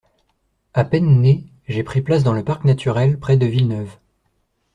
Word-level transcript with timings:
À 0.73 0.83
peine 0.83 1.21
né, 1.21 1.43
j’ai 1.67 1.83
pris 1.83 2.01
place 2.01 2.23
dans 2.23 2.33
le 2.33 2.43
Parc 2.43 2.63
Naturel, 2.65 3.19
près 3.19 3.37
de 3.37 3.45
Villeneuve. 3.45 3.97